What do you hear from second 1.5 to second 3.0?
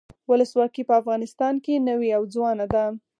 کې نوي او ځوانه ده.